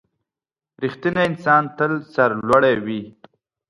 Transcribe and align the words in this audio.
•رښتینی 0.83 1.21
انسان 1.29 1.63
تل 1.77 1.91
سرلوړی 2.13 2.75
وي. 2.85 3.01